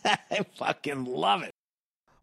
[0.30, 1.52] I fucking love it.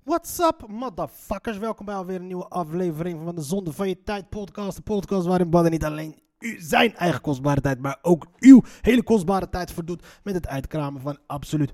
[0.04, 1.58] What's up, motherfuckers?
[1.58, 4.76] Welkom bij alweer een nieuwe aflevering van de Zonde van je Tijd podcast.
[4.76, 9.04] De podcast waarin Badden niet alleen u zijn eigen kostbare tijd, maar ook uw hele
[9.04, 11.72] kostbare tijd verdoet met het uitkramen van absoluut,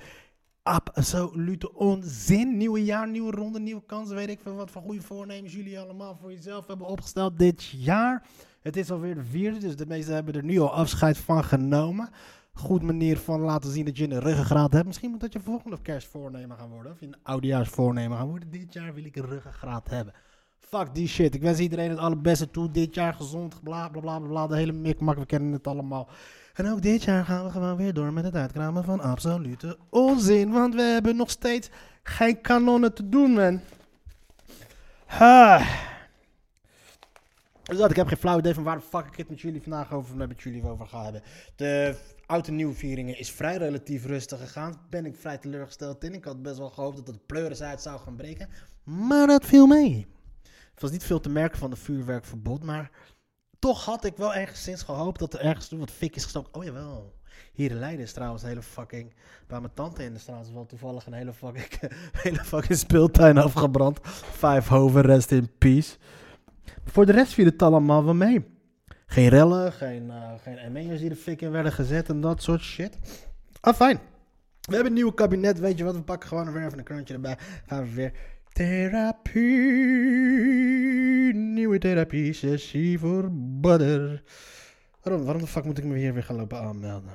[0.63, 2.57] absolute onzin.
[2.57, 4.15] Nieuwe jaar, nieuwe ronde, nieuwe kansen.
[4.15, 8.27] Weet ik veel wat voor goede voornemens jullie allemaal voor jezelf hebben opgesteld dit jaar.
[8.61, 12.09] Het is alweer de vierde, dus de meesten hebben er nu al afscheid van genomen.
[12.53, 14.85] Goed manier van laten zien dat je een ruggengraat hebt.
[14.85, 16.91] Misschien moet dat je volgende kerstvoornemen gaan worden.
[16.91, 18.51] Of je een oudejaarsvoornemen gaan worden.
[18.51, 20.13] Dit jaar wil ik een ruggengraat hebben.
[20.59, 21.35] Fuck die shit.
[21.35, 22.71] Ik wens iedereen het allerbeste toe.
[22.71, 24.47] Dit jaar gezond, bla bla bla bla.
[24.47, 26.09] De hele mikmak, we kennen het allemaal.
[26.53, 30.51] En ook dit jaar gaan we gewoon weer door met het uitkramen van absolute onzin.
[30.51, 31.69] Want we hebben nog steeds
[32.03, 33.59] geen kanonnen te doen, man.
[35.05, 35.61] Ha.
[37.73, 39.61] Dus dat, ik heb geen flauw idee van waar de fuck ik het met jullie
[39.61, 41.21] vandaag over, met jullie over ga hebben.
[41.55, 44.81] De oud en nieuwe vieringen is vrij relatief rustig gegaan.
[44.89, 46.13] Ben ik vrij teleurgesteld in.
[46.13, 48.49] Ik had best wel gehoopt dat het pleuris uit zou gaan breken.
[48.83, 50.07] Maar dat viel mee.
[50.71, 52.91] Het was niet veel te merken van de vuurwerkverbod, maar
[53.59, 56.53] toch had ik wel ergens gehoopt dat er ergens wat fik is gestoken.
[56.53, 57.13] Oh jawel.
[57.53, 59.13] Hier in Leiden is trouwens een hele fucking.
[59.47, 61.67] Bij mijn tante in de straat is wel toevallig een hele fucking,
[62.23, 63.99] hele fucking speeltuin afgebrand.
[64.31, 65.97] Vijf hoven, rest in peace.
[66.85, 68.45] Voor de rest viel het allemaal wel mee.
[69.05, 72.61] Geen rellen, geen, uh, geen ME'ers die de fik in werden gezet en dat soort
[72.61, 72.97] shit.
[73.59, 73.99] Ah, fijn.
[74.61, 75.95] We hebben een nieuw kabinet, weet je wat?
[75.95, 77.37] We pakken gewoon weer even een krantje erbij.
[77.67, 78.11] Gaan we weer
[78.53, 79.43] therapie.
[81.33, 84.23] Nieuwe therapie sessie voor butter.
[85.01, 87.11] Waarom, waarom de fuck moet ik me hier weer gaan lopen aanmelden?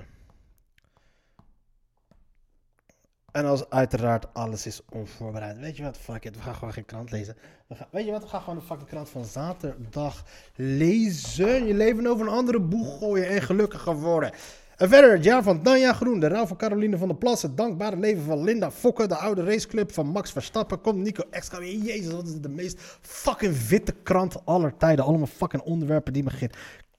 [3.39, 5.59] En als uiteraard alles is onvoorbereid.
[5.59, 5.97] Weet je wat?
[5.97, 6.37] Fuck it.
[6.37, 7.37] We gaan gewoon geen krant lezen.
[7.67, 8.23] We gaan, weet je wat?
[8.23, 11.67] We gaan gewoon de fucking krant van zaterdag lezen.
[11.67, 14.33] Je leven over een andere boeg gooien en gelukkiger worden.
[14.77, 17.57] En verder het jaar van Tanja Groen, de rouw van Caroline van der Plas, het
[17.57, 21.23] dankbare leven van Linda Fokke, de oude raceclub van Max Verstappen, komt Nico
[21.59, 21.77] weer.
[21.77, 25.05] Jezus, wat is de meest fucking witte krant aller tijden.
[25.05, 26.51] Allemaal fucking onderwerpen die me geen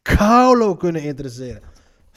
[0.02, 1.62] kaulo kunnen interesseren.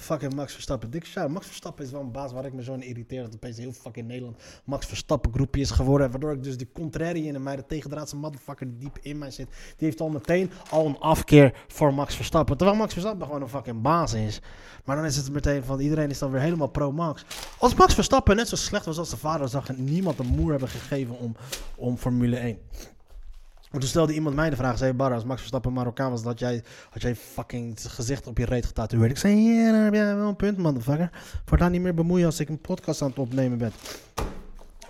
[0.02, 0.90] Fucking Max Verstappen.
[1.04, 1.30] Shout.
[1.30, 3.22] Max Verstappen is wel een baas waar ik me zo in irriteer.
[3.22, 6.10] Dat opeens heel fucking Nederland Max Verstappen groepje is geworden.
[6.10, 9.48] Waardoor ik dus die contrarian in mij, de tegendraadse motherfucker die diep in mij zit.
[9.48, 12.56] Die heeft al meteen al een afkeer voor Max Verstappen.
[12.56, 14.40] Terwijl Max Verstappen gewoon een fucking baas is.
[14.84, 17.24] Maar dan is het meteen van iedereen is dan weer helemaal pro-Max.
[17.58, 20.50] Als Max Verstappen net zo slecht was als de vader, zag en niemand een moer
[20.50, 21.36] hebben gegeven om,
[21.76, 22.58] om Formule 1.
[23.72, 26.38] Maar toen stelde iemand mij de vraag, zei Barra, als Max Verstappen Marokkaan was, dat
[26.38, 29.10] jij, had jij fucking gezicht op je reet getatoeëerd.
[29.10, 31.10] Ik zei, ja, daar heb jij wel een punt, motherfucker.
[31.44, 33.72] Voortaan niet meer bemoeien als ik een podcast aan het opnemen ben.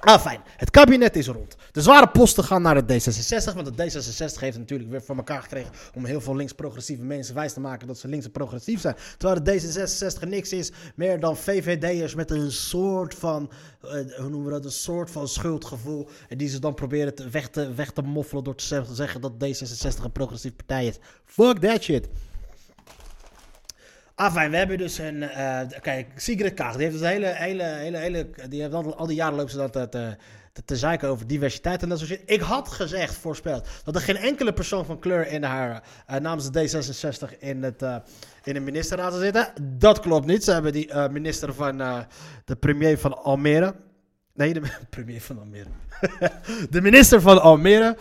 [0.04, 0.40] Ah, fijn.
[0.56, 1.56] Het kabinet is rond.
[1.72, 3.54] De zware posten gaan naar het D66.
[3.54, 7.52] Want het D66 heeft natuurlijk weer voor elkaar gekregen om heel veel links-progressieve mensen wijs
[7.52, 8.96] te maken dat ze links en progressief zijn.
[9.18, 9.62] Terwijl het
[10.22, 13.50] D66 niks is meer dan VVD'ers met een soort van,
[13.84, 16.08] uh, hoe noemen we dat, een soort van schuldgevoel.
[16.28, 19.32] En die ze dan proberen te, weg, te, weg te moffelen door te zeggen dat
[19.32, 20.96] D66 een progressief partij is.
[21.24, 22.08] Fuck that shit.
[24.14, 25.22] Ah, fijn, we hebben dus een.
[25.22, 28.30] Uh, kijk, Sigrid Kaag, die heeft dus hele, hele, hele, hele.
[28.48, 30.16] Die heeft al, al die jaren lopen ze dat te, te,
[30.64, 32.22] te zeiken over diversiteit en dat soort shit.
[32.26, 35.82] Ik had gezegd, voorspeld, dat er geen enkele persoon van kleur in haar.
[36.10, 37.82] Uh, namens de D66 in, het,
[38.44, 39.52] in de ministerraad zou zitten.
[39.62, 40.44] Dat klopt niet.
[40.44, 41.78] Ze hebben die minister van.
[42.44, 43.74] de premier van Almere.
[44.34, 45.68] Nee, de premier van Almere.
[46.70, 47.96] de minister van Almere.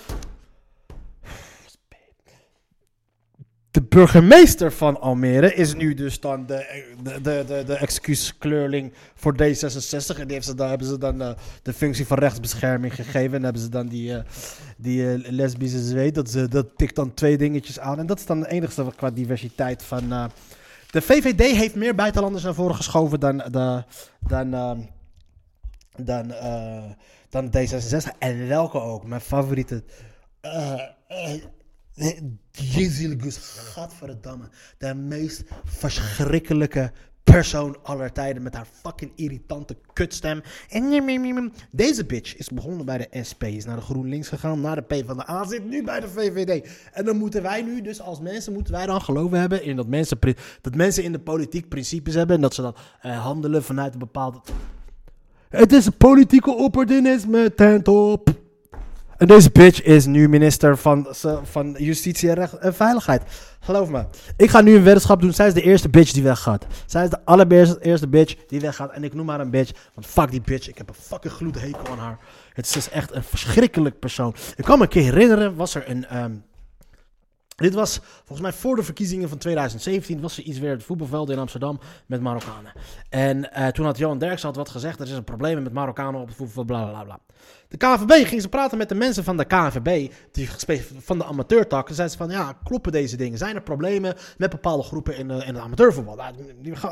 [3.71, 10.19] De burgemeester van Almere is nu dus dan de, de, de, de, excuuskleurling voor D66.
[10.19, 13.37] En die heeft ze dan, hebben ze dan uh, de functie van rechtsbescherming gegeven.
[13.37, 14.19] En hebben ze dan die, uh,
[14.77, 16.15] die uh, lesbische zweet.
[16.15, 17.99] Dat, ze, dat tikt dan twee dingetjes aan.
[17.99, 20.29] En dat is dan het enige qua diversiteit van...
[20.89, 23.83] de VVD heeft meer buitenlanders naar voren geschoven dan, de,
[24.19, 24.49] dan,
[25.95, 26.33] dan,
[27.29, 28.17] dan D66.
[28.19, 29.05] En welke ook.
[29.05, 29.83] Mijn favoriete...
[32.51, 34.49] Jezus, gadverdamme.
[34.77, 36.91] De meest verschrikkelijke
[37.23, 40.41] persoon aller tijden met haar fucking irritante kutstem.
[40.69, 44.81] En deze bitch is begonnen bij de SP, is naar de GroenLinks gegaan, naar de
[44.81, 46.69] PvdA, zit nu bij de VVD.
[46.93, 49.87] En dan moeten wij nu, dus als mensen, moeten wij dan geloven hebben in dat
[49.87, 50.19] mensen,
[50.61, 52.75] dat mensen in de politiek principes hebben en dat ze dan
[53.05, 54.41] uh, handelen vanuit een bepaalde...
[55.49, 58.40] Het is politieke opportunisme ten top.
[59.21, 61.07] En deze bitch is nu minister van,
[61.43, 63.21] van Justitie en, Recht en Veiligheid.
[63.59, 64.05] Geloof me.
[64.37, 65.33] Ik ga nu een weddenschap doen.
[65.33, 66.65] Zij is de eerste bitch die weggaat.
[66.85, 68.91] Zij is de allereerste bitch die weggaat.
[68.91, 69.71] En ik noem haar een bitch.
[69.93, 70.69] Want fuck die bitch.
[70.69, 72.19] Ik heb een fucking gloedhekel aan haar.
[72.53, 74.35] Het is echt een verschrikkelijk persoon.
[74.55, 75.55] Ik kan me een keer herinneren.
[75.55, 76.05] Was er een...
[76.05, 76.33] ehm,
[77.55, 80.21] dit was volgens mij voor de verkiezingen van 2017.
[80.21, 82.71] Was er iets weer het voetbalveld in Amsterdam met Marokkanen.
[83.09, 84.99] En eh, toen had Johan Derksen had wat gezegd.
[84.99, 86.67] Er is een probleem met Marokkanen op het voetbalveld.
[86.67, 87.19] Bla bla bla.
[87.71, 90.49] De KNVB ging ze praten met de mensen van de KNVB, die,
[90.99, 91.89] van de amateurtak.
[91.89, 93.37] En zeiden ze van, ja, kloppen deze dingen?
[93.37, 96.15] Zijn er problemen met bepaalde groepen in, in het amateurvoetbal?
[96.15, 96.33] Nou,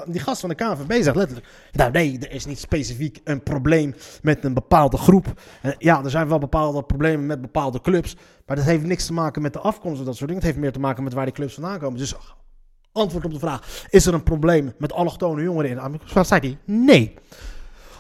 [0.08, 3.96] die, gast van de KNVB zegt letterlijk, nou nee, er is niet specifiek een probleem
[4.22, 5.42] met een bepaalde groep.
[5.62, 8.16] En ja, er zijn wel bepaalde problemen met bepaalde clubs,
[8.46, 10.44] maar dat heeft niks te maken met de afkomst of dat soort dingen.
[10.44, 12.00] Het heeft meer te maken met waar die clubs vandaan komen.
[12.00, 12.16] Dus
[12.92, 16.26] antwoord op de vraag, is er een probleem met allochtone jongeren in de amateurvoetbal?
[16.26, 17.14] Zei hij, nee.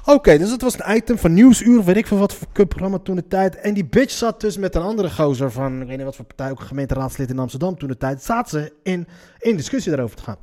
[0.10, 3.16] Oké, dus het was een item van Nieuwsuur, weet ik veel wat voor programma toen
[3.16, 3.56] de tijd.
[3.56, 6.26] En die bitch zat dus met een andere gozer van, ik weet niet wat voor
[6.26, 8.24] partij, ook gemeenteraadslid in Amsterdam toen de tijd.
[8.24, 9.08] Zaten ze in,
[9.40, 10.38] in discussie daarover te gaan.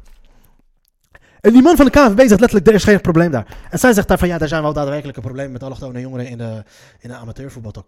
[1.41, 3.57] En die man van de KNVB zegt letterlijk, er is geen probleem daar.
[3.71, 6.29] En zij zegt daar van, ja, er zijn wel daadwerkelijk een probleem met allochtone jongeren
[6.29, 6.63] in de,
[6.99, 7.87] in de amateurvoetbal toch.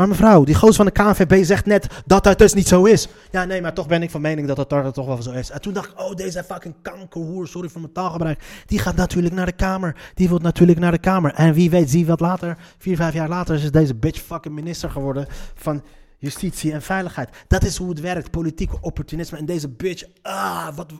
[0.00, 3.08] Maar mevrouw, die goos van de KNVB zegt net dat dat dus niet zo is.
[3.30, 5.50] Ja, nee, maar toch ben ik van mening dat daar toch wel zo is.
[5.50, 8.64] En toen dacht ik, oh, deze fucking kankerhoer, sorry voor mijn taalgebruik.
[8.66, 9.96] Die gaat natuurlijk naar de Kamer.
[10.14, 11.34] Die wil natuurlijk naar de Kamer.
[11.34, 14.90] En wie weet, zie wat later, vier, vijf jaar later, is deze bitch fucking minister
[14.90, 15.82] geworden van
[16.18, 17.28] justitie en veiligheid.
[17.48, 19.38] Dat is hoe het werkt, politieke opportunisme.
[19.38, 20.92] En deze bitch, ah, wat,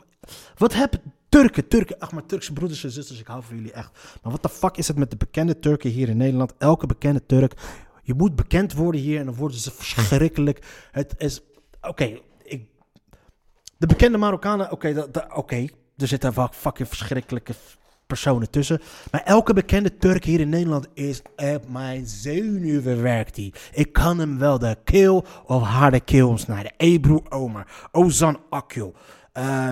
[0.57, 0.95] wat heb
[1.29, 3.91] Turken, Turken, ach maar Turkse broeders en zusters, ik hou van jullie echt.
[4.21, 6.53] Maar wat de fuck is het met de bekende Turken hier in Nederland?
[6.57, 7.53] Elke bekende Turk
[8.01, 10.65] je moet bekend worden hier en dan worden ze verschrikkelijk.
[10.91, 11.41] Het is.
[11.81, 12.65] Oké, ik.
[13.77, 15.67] De bekende Marokkanen, oké, oké.
[15.97, 17.53] er zitten wel fucking verschrikkelijke
[18.11, 18.81] personen tussen.
[19.11, 23.53] Maar elke bekende Turk hier in Nederland is op mijn zenuwen werkt hij.
[23.71, 26.71] Ik kan hem wel de keel of haar de keel snijden.
[26.77, 28.95] Ebru Omar, Ozan Akil.
[29.37, 29.71] Uh,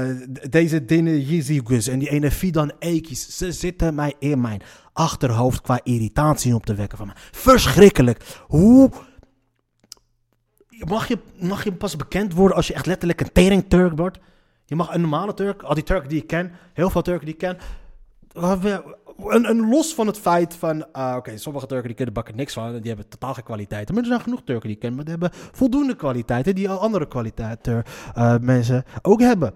[0.49, 3.37] deze Dine Yizigus en die ene Fidan Ekis.
[3.37, 4.61] Ze zitten mij in mijn
[5.00, 7.13] achterhoofd qua irritatie op te wekken van me.
[7.31, 8.44] Verschrikkelijk.
[8.48, 8.90] Hoe...
[10.88, 14.19] Mag je, mag je pas bekend worden als je echt letterlijk een tering Turk wordt?
[14.66, 17.34] Je mag een normale Turk, al die Turken die ik ken, heel veel Turken die
[17.34, 17.57] ik ken.
[19.28, 22.80] En, los van het feit van, uh, oké, sommige Turken die kunnen bakken niks van,
[22.80, 23.94] die hebben totaal geen kwaliteiten.
[23.94, 26.80] Maar er zijn genoeg Turken die ik ken, maar die hebben voldoende kwaliteiten die al
[26.80, 27.84] andere kwaliteiten
[28.18, 29.54] uh, mensen ook hebben.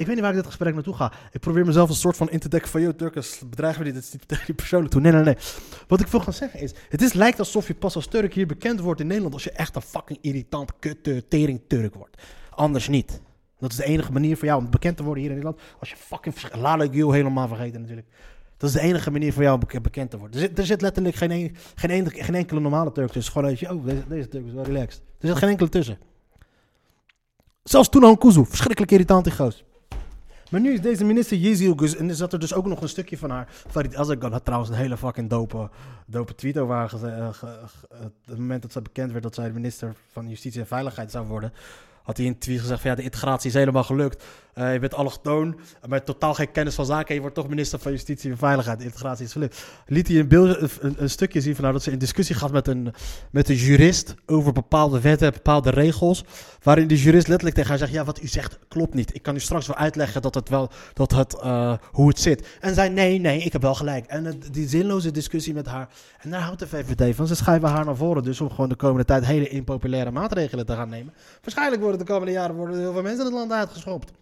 [0.00, 1.12] Ik weet niet waar ik dit gesprek naartoe ga.
[1.32, 2.80] Ik probeer mezelf een soort van in te dekken van...
[2.80, 4.02] Yo, Turkers, bedreigen we dit?
[4.02, 5.00] is tegen die persoonlijk toe.
[5.00, 5.36] Nee, nee, nee.
[5.88, 6.74] Wat ik wil gaan zeggen is...
[6.88, 9.34] Het is, lijkt alsof je pas als Turk hier bekend wordt in Nederland...
[9.34, 12.22] als je echt een fucking irritant, kutte, tering Turk wordt.
[12.50, 13.20] Anders niet.
[13.58, 15.62] Dat is de enige manier voor jou om bekend te worden hier in Nederland.
[15.78, 16.34] Als je fucking...
[16.54, 18.08] Lala Gül helemaal vergeten natuurlijk.
[18.56, 20.40] Dat is de enige manier voor jou om bekend te worden.
[20.40, 23.32] Er zit, er zit letterlijk geen, geen, geen, enkele normale Turk tussen.
[23.32, 25.02] Gewoon je, oh, deze, deze Turk is wel relaxed.
[25.20, 25.98] Er zit geen enkele tussen.
[27.62, 29.64] Zelfs Tuna Kuzu, verschrikkelijk irritant in goos.
[30.50, 33.18] Maar nu is deze minister Yeziel, en er zat er dus ook nog een stukje
[33.18, 33.48] van haar.
[33.68, 35.70] Farid Azargan had trouwens een hele fucking dope,
[36.06, 37.42] dope tweet over haar gezegd.
[37.42, 37.50] Uh,
[38.24, 41.52] het moment dat ze bekend werd dat zij minister van Justitie en Veiligheid zou worden
[42.02, 44.24] had hij in tweet gezegd van ja, de integratie is helemaal gelukt.
[44.60, 47.14] Uh, je bent allochtoon, maar totaal geen kennis van zaken.
[47.14, 48.82] Je wordt toch minister van Justitie en Veiligheid.
[48.82, 49.64] Integratie is gelukt.
[49.86, 52.68] Liet hij een, beeld, een, stukje zien van nou, dat ze in discussie gaat met
[52.68, 52.92] een,
[53.30, 56.24] met jurist over bepaalde wetten, bepaalde regels.
[56.62, 59.14] Waarin de jurist letterlijk tegen haar zegt: Ja, wat u zegt klopt niet.
[59.14, 62.46] Ik kan u straks wel uitleggen dat het wel, dat het, uh, hoe het zit.
[62.60, 64.06] En zei: Nee, nee, ik heb wel gelijk.
[64.06, 65.88] En die zinloze discussie met haar.
[66.18, 67.26] En daar houdt de VVD van.
[67.26, 70.74] Ze schrijven haar naar voren, dus om gewoon de komende tijd hele impopulaire maatregelen te
[70.74, 71.14] gaan nemen.
[71.42, 74.12] Waarschijnlijk worden de komende jaren worden heel veel mensen het land uitgeschopt.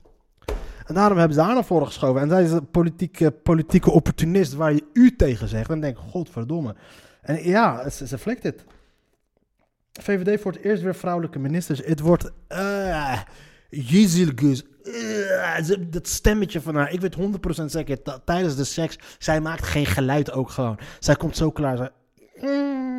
[0.88, 2.20] En daarom hebben ze haar naar voren geschoven.
[2.20, 5.70] En zij is een politieke, politieke opportunist waar je u tegen zegt.
[5.70, 6.74] En denk godverdomme.
[7.20, 8.64] En ja, ze, ze flikt het.
[10.00, 11.80] VVD voor het eerst weer vrouwelijke ministers.
[11.84, 12.30] Het wordt...
[12.52, 13.20] Uh,
[15.90, 16.92] dat stemmetje van haar.
[16.92, 17.16] Ik weet
[17.62, 20.78] 100% zeker, tijdens de seks, zij maakt geen geluid ook gewoon.
[20.98, 21.76] Zij komt zo klaar.
[21.76, 21.90] Zij,
[22.40, 22.97] mm,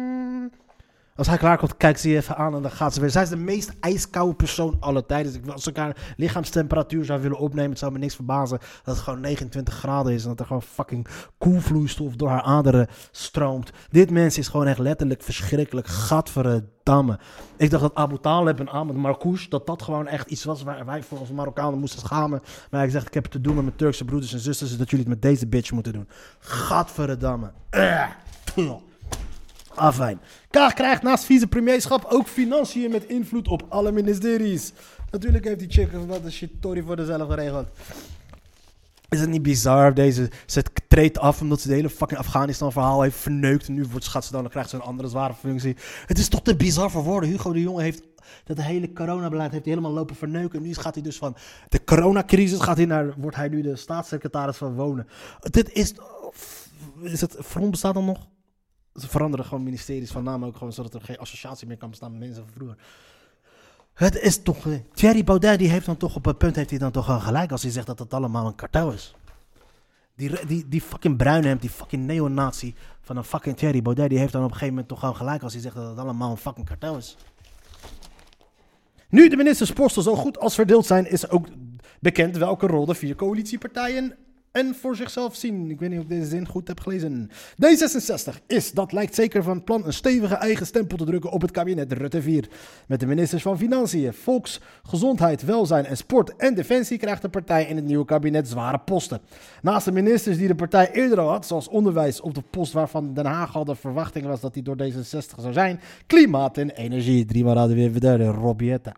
[1.20, 3.10] als hij klaar komt, kijkt ze je even aan en dan gaat ze weer.
[3.10, 5.44] Zij is de meest ijskoude persoon aller tijden.
[5.44, 9.04] Dus als ik haar lichaamstemperatuur zou willen opnemen, het zou me niks verbazen dat het
[9.04, 10.24] gewoon 29 graden is.
[10.24, 11.08] En dat er gewoon fucking
[11.38, 13.72] koelvloeistof door haar aderen stroomt.
[13.90, 15.88] Dit mens is gewoon echt letterlijk verschrikkelijk.
[15.88, 17.20] Gadverdamme.
[17.58, 20.86] Ik dacht dat Abu Talib en Ahmed Marcouch, dat dat gewoon echt iets was waar
[20.86, 22.42] wij voor ons Marokkanen moesten schamen.
[22.72, 24.90] Maar ik zeg, ik heb het te doen met mijn Turkse broeders en zusters, dat
[24.90, 26.08] jullie het met deze bitch moeten doen.
[26.40, 27.52] Gadverdamme.
[27.72, 28.08] Uh.
[29.76, 30.20] Afijn.
[30.50, 34.74] Kaag krijgt naast vicepremierschap ook financiën met invloed op alle ministeries.
[35.12, 37.68] Natuurlijk heeft die chick wat een shit Tory voor dezelfde geregeld.
[39.10, 39.94] Is het niet bizar?
[39.94, 43.68] Deze, ze treedt af omdat ze de hele fucking Afghanistan-verhaal heeft verneukt.
[43.68, 45.76] En nu wordt, schat ze dan, dan krijgt ze een andere zware functie.
[46.06, 47.30] Het is toch te bizar voor woorden.
[47.30, 48.02] Hugo de Jonge heeft
[48.44, 50.60] dat hele coronabeleid heeft helemaal lopen verneuken.
[50.60, 51.36] En nu gaat hij dus van
[51.70, 55.08] de coronacrisis gaat hij naar, wordt hij nu de staatssecretaris van wonen.
[55.40, 55.94] Dit is,
[57.02, 58.28] is het front bestaat dan nog?
[59.00, 62.12] Ze veranderen gewoon ministeries van naam ook gewoon, zodat er geen associatie meer kan bestaan
[62.12, 62.77] met mensen van vroeger.
[63.94, 64.68] Het is toch...
[64.68, 67.20] eh, Thierry Baudet die heeft dan toch op een punt heeft hij dan toch wel
[67.20, 69.15] gelijk als hij zegt dat het allemaal een kartel is.
[70.15, 74.32] Die, die, die fucking bruinhemd, die fucking neonazi van een fucking Thierry Baudet, die heeft
[74.32, 76.38] dan op een gegeven moment toch gewoon gelijk als hij zegt dat het allemaal een
[76.38, 77.18] fucking kartel is.
[79.10, 81.48] Nu de ministersposten zo goed als verdeeld zijn, is ook
[82.00, 84.15] bekend welke rol de vier coalitiepartijen
[84.51, 85.70] en voor zichzelf zien.
[85.70, 87.29] Ik weet niet of ik deze zin goed heb gelezen.
[87.32, 91.51] D66 is, dat lijkt zeker van plan, een stevige eigen stempel te drukken op het
[91.51, 92.48] kabinet Rutte 4.
[92.88, 97.75] Met de ministers van Financiën, Volksgezondheid, Welzijn en Sport en Defensie krijgt de partij in
[97.75, 99.22] het nieuwe kabinet zware posten.
[99.62, 103.13] Naast de ministers die de partij eerder al had, zoals onderwijs op de post waarvan
[103.13, 107.25] Den Haag al de verwachting was dat die door D66 zou zijn, klimaat en energie.
[107.25, 108.96] Drie maar hadden we weer verder, Robietta.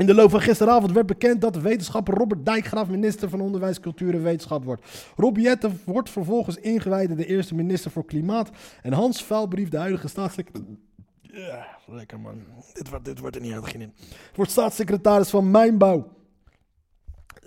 [0.00, 3.80] In de loop van gisteravond werd bekend dat de wetenschapper Robert Dijkgraaf minister van Onderwijs,
[3.80, 5.10] Cultuur en Wetenschap wordt.
[5.16, 8.50] Rob Jette wordt vervolgens ingewijd in de eerste minister voor Klimaat.
[8.82, 10.76] En Hans Vuilbrief, de huidige staatssecretaris...
[11.22, 12.42] Ja, lekker man.
[12.72, 13.92] Dit wordt, dit wordt er niet uitgegaan.
[14.34, 16.08] Wordt staatssecretaris van Mijnbouw.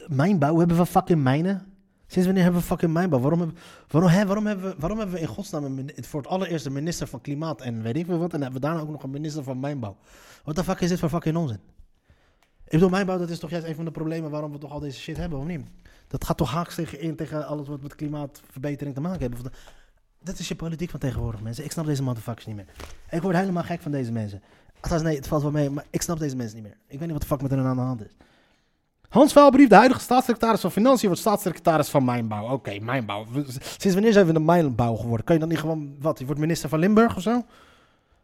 [0.08, 0.58] Mijnbouw?
[0.58, 1.66] Hebben we fucking mijnen?
[2.08, 3.20] Sinds wanneer hebben we fucking mijnbouw?
[3.20, 3.58] Waarom, hebben,
[3.88, 6.74] waarom, hè, waarom, hebben, we, waarom hebben we in godsnaam een, voor het allereerst een
[6.74, 8.34] minister van Klimaat en weet ik veel wat.
[8.34, 9.96] En hebben we daarna ook nog een minister van Mijnbouw.
[10.44, 11.60] Wat de fuck is dit voor fucking onzin?
[12.66, 14.80] Ik bedoel, mijnbouw, dat is toch juist een van de problemen waarom we toch al
[14.80, 15.66] deze shit hebben, of niet?
[16.08, 19.50] Dat gaat toch haaks tegen in tegen alles wat met klimaatverbetering te maken heeft.
[20.24, 21.64] Dat is je politiek van tegenwoordig, mensen.
[21.64, 22.66] Ik snap deze motherfuckers niet meer.
[23.10, 24.42] Ik word helemaal gek van deze mensen.
[24.80, 26.78] Althans, nee, het valt wel mee, maar ik snap deze mensen niet meer.
[26.88, 28.16] Ik weet niet wat de fuck met hen aan de hand is.
[29.10, 32.50] Hans Vuilbrief, de huidige staatssecretaris van Financiën, wordt staatssecretaris van Mijnbouw.
[32.50, 33.26] Oké, Mijnbouw.
[33.78, 35.26] Sinds wanneer zijn we de Mijnbouw geworden?
[35.26, 37.32] Kan je dan niet gewoon, wat, je wordt minister van Limburg of zo?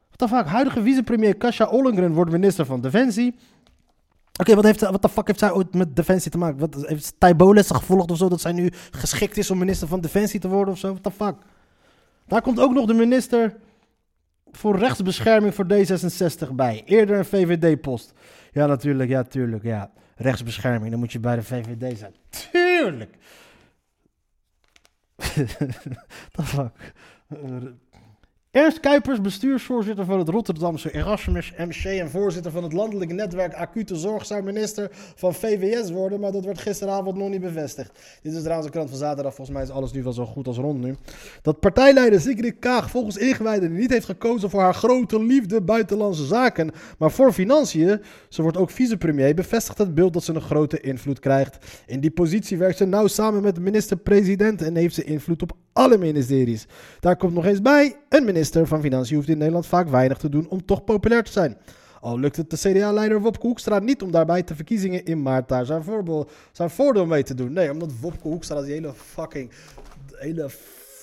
[0.10, 0.46] Wat de fuck?
[0.46, 3.36] Huidige vicepremier Kasia Ollengren wordt minister van Defensie.
[4.40, 6.60] Oké, wat, wat de fuck heeft zij ooit met Defensie te maken?
[6.60, 10.40] Wat, heeft lessen gevolgd of zo, dat zij nu geschikt is om minister van Defensie
[10.40, 10.88] te worden of zo?
[10.88, 11.36] What the fuck?
[12.28, 13.56] Daar komt ook nog de minister
[14.52, 16.82] voor rechtsbescherming voor D66 bij.
[16.86, 18.14] Eerder een VVD-post.
[18.52, 19.92] Ja, natuurlijk, ja, tuurlijk, ja.
[20.16, 22.16] Rechtsbescherming, dan moet je bij de VVD zijn.
[22.52, 23.18] Tuurlijk!
[26.36, 26.94] the fuck?
[28.60, 33.96] Ernst Kuipers, bestuursvoorzitter van het Rotterdamse Erasmus MC en voorzitter van het landelijk netwerk Acute
[33.96, 37.92] Zorg, zou minister van VWS worden, maar dat werd gisteravond nog niet bevestigd.
[38.22, 40.48] Dit is trouwens een krant van zaterdag, volgens mij is alles nu wel zo goed
[40.48, 40.96] als rond nu.
[41.42, 46.72] Dat partijleider Sigrid Kaag volgens ingewijden niet heeft gekozen voor haar grote liefde buitenlandse zaken,
[46.98, 48.02] maar voor financiën.
[48.30, 51.84] Ze wordt ook vicepremier, bevestigt het beeld dat ze een grote invloed krijgt.
[51.86, 55.52] In die positie werkt ze nauw samen met de minister-president en heeft ze invloed op
[55.74, 56.68] alle ministeries.
[57.00, 60.30] Daar komt nog eens bij, een minister van Financiën hoeft in Nederland vaak weinig te
[60.30, 61.58] doen om toch populair te zijn.
[62.02, 65.66] Al lukt het de CDA-leider Wopke Hoekstra niet om daarbij de verkiezingen in maart daar
[65.66, 65.84] zijn,
[66.70, 67.54] voordeel mee te doen.
[67.54, 69.52] Nee, omdat Wopke Hoekstra die hele fucking,
[70.12, 70.50] hele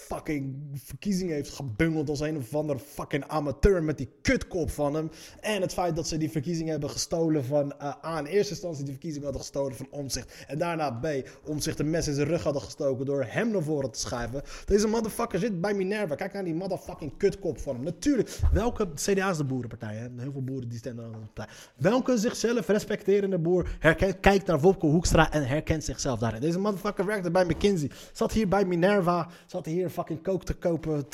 [0.08, 5.10] fucking verkiezingen heeft gebungeld als een of ander fucking amateur met die kutkop van hem.
[5.40, 8.82] En het feit dat ze die verkiezingen hebben gestolen van eh, A, in eerste instantie
[8.84, 10.44] die verkiezingen hadden gestolen van Omzicht.
[10.46, 11.06] En daarna B,
[11.44, 14.42] Omzicht een mes in zijn rug hadden gestoken door hem naar voren te schuiven.
[14.64, 16.14] Deze motherfucker zit bij Minerva.
[16.14, 17.84] Kijk naar die motherfucking kutkop van hem.
[17.84, 19.94] Natuurlijk, welke CDA is de boerenpartij.
[19.94, 20.08] Hè?
[20.16, 21.54] Heel veel boeren die stemmen aan de partij.
[21.76, 26.40] Welke zichzelf respecterende boer herkent, kijkt naar Wopke Hoekstra en herkent zichzelf daarin.
[26.40, 27.90] Deze motherfucker werkte bij McKinsey.
[28.12, 29.28] Zat hier bij Minerva.
[29.46, 31.04] Zat hier fucking kook te kopen,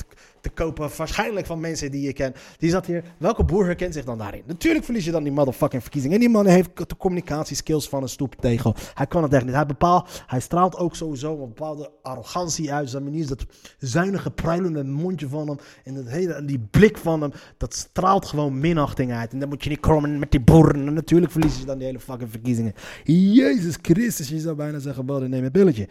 [0.41, 0.89] te, kopen.
[0.97, 2.37] Waarschijnlijk van mensen die je kent.
[2.57, 3.03] Die zat hier.
[3.17, 4.43] Welke boer herkent zich dan daarin?
[4.45, 6.13] Natuurlijk verlies je dan die motherfucking verkiezing.
[6.13, 8.75] En die man heeft de communicatieskills van een stoeptegel.
[8.93, 9.53] Hij kan het echt niet.
[9.53, 12.89] Hij bepaalt, hij straalt ook sowieso een bepaalde arrogantie uit.
[12.89, 13.45] Zijn manier, dat
[13.77, 15.57] zuinige, pruilende mondje van hem.
[15.83, 17.31] En dat hele, die blik van hem.
[17.57, 19.31] Dat straalt gewoon minachting uit.
[19.31, 20.87] En dan moet je niet krommen met die boeren.
[20.87, 22.73] En natuurlijk verliezen je dan die hele fucking verkiezingen.
[23.03, 25.87] Jezus Christus, je zou bijna zeggen, bel neem een pilletje.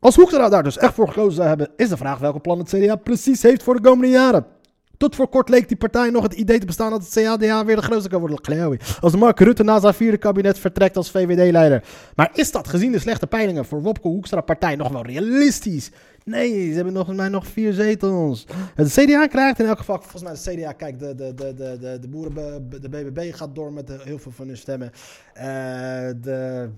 [0.00, 2.68] Als Hoekstra daar dus echt voor gekozen zou hebben, is de vraag welke plan het
[2.68, 4.46] CDA precies heeft voor de komende jaren.
[4.96, 7.76] Tot voor kort leek die partij nog het idee te bestaan dat het CDA weer
[7.76, 8.78] de grootste kan worden.
[9.00, 11.82] Als Mark Rutte na zijn vierde kabinet vertrekt als VVD-leider.
[12.16, 15.90] Maar is dat gezien de slechte peilingen voor Wopke Hoekstra partij nog wel realistisch?
[16.24, 18.46] Nee, ze hebben nog, mij nog vier zetels.
[18.74, 21.76] Het CDA krijgt in elk geval, volgens mij de CDA, kijk, de, de, de, de,
[21.80, 24.90] de, de boeren, de BBB gaat door met de- heel veel van hun stemmen.
[25.34, 25.44] Eh,
[26.20, 26.68] de,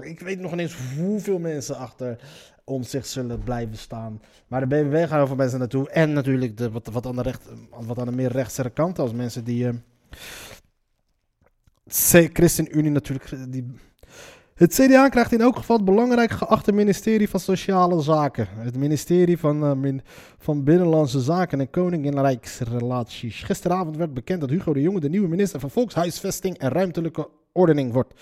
[0.00, 2.18] ik weet nog ineens hoeveel mensen achter
[2.64, 4.20] om zich zullen blijven staan.
[4.46, 5.90] Maar de BBB gaan over mensen naartoe.
[5.90, 9.12] En natuurlijk de, wat, wat, aan de recht, wat aan de meer rechtse kant, als
[9.12, 9.70] mensen die...
[11.86, 13.74] C- ChristenUnie natuurlijk, die
[14.54, 18.48] Het CDA krijgt in elk geval het belangrijk geachte ministerie van Sociale Zaken.
[18.50, 19.94] Het ministerie van, eh,
[20.38, 23.42] van Binnenlandse Zaken en Koningrijksrelaties.
[23.42, 27.92] Gisteravond werd bekend dat Hugo de Jonge de nieuwe minister van Volkshuisvesting en Ruimtelijke Ordening
[27.92, 28.14] wordt.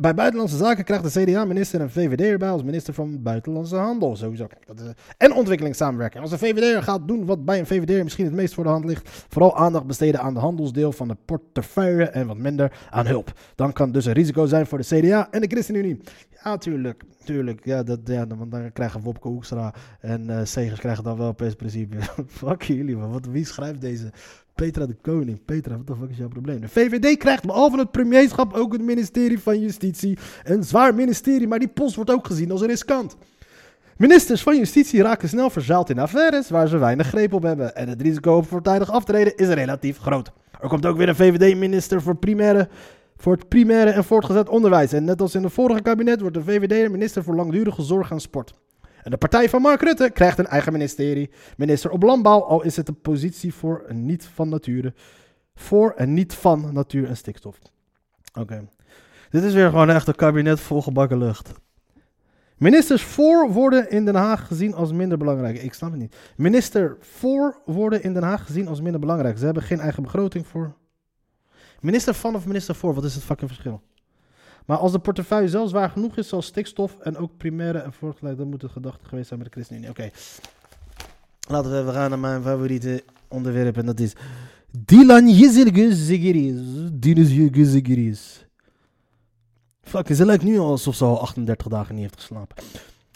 [0.00, 4.16] Bij Buitenlandse Zaken krijgt de CDA-minister een VVD erbij als minister van Buitenlandse Handel.
[4.16, 4.46] Sowieso.
[4.66, 6.22] Dat is, en ontwikkelingssamenwerking.
[6.22, 8.84] Als een VVD'er gaat doen wat bij een VVD'er misschien het meest voor de hand
[8.84, 13.32] ligt, vooral aandacht besteden aan de handelsdeel van de portefeuille en wat minder aan hulp.
[13.54, 16.00] Dan kan dus een risico zijn voor de CDA en de ChristenUnie.
[16.44, 17.02] Ja, tuurlijk.
[17.24, 17.64] Tuurlijk.
[17.64, 21.54] Ja, dat, ja want dan krijgen Wopke Hoekstra en eh Segers krijgen dan wel opeens
[21.54, 21.96] principe.
[22.26, 23.12] Fuck jullie, man.
[23.12, 24.12] Wat, wie schrijft deze?
[24.60, 25.44] Petra de Koning.
[25.44, 26.60] Petra, wat de fuck is jouw probleem?
[26.60, 30.18] De VVD krijgt behalve het premierschap ook het ministerie van Justitie.
[30.44, 33.16] Een zwaar ministerie, maar die post wordt ook gezien als riskant.
[33.96, 37.76] Ministers van Justitie raken snel verzeild in affaires waar ze weinig greep op hebben.
[37.76, 40.32] En het risico op voortijdig aftreden is relatief groot.
[40.60, 42.18] Er komt ook weer een VVD-minister voor,
[43.16, 44.92] voor het primaire en voortgezet onderwijs.
[44.92, 48.20] En net als in het vorige kabinet wordt de VVD minister voor langdurige zorg en
[48.20, 48.54] sport.
[49.02, 51.30] En de partij van Mark Rutte krijgt een eigen ministerie.
[51.56, 54.94] Minister op landbouw, al is het een positie voor en niet van nature.
[55.54, 57.58] Voor en niet van natuur en stikstof.
[58.38, 58.68] Oké.
[59.30, 61.52] Dit is weer gewoon echt een kabinet vol gebakken lucht.
[62.56, 65.62] Ministers voor worden in Den Haag gezien als minder belangrijk.
[65.62, 66.16] Ik snap het niet.
[66.36, 69.38] Minister voor worden in Den Haag gezien als minder belangrijk.
[69.38, 70.74] Ze hebben geen eigen begroting voor.
[71.80, 73.82] Minister van of minister voor, wat is het fucking verschil?
[74.66, 78.36] Maar als de portefeuille zelf zwaar genoeg is, zoals stikstof en ook primaire en voortgeleid,
[78.36, 79.90] dan moet het gedachte geweest zijn met de ChristenUnie.
[79.90, 80.10] Oké.
[81.48, 84.12] Laten we even gaan naar mijn favoriete onderwerp en dat is
[84.78, 86.60] Dilan Yezilgezigiriz.
[86.92, 88.44] Dinuzjegezigiriz.
[89.82, 92.56] Fuck, ze lijkt nu al alsof ze al 38 dagen niet heeft geslapen.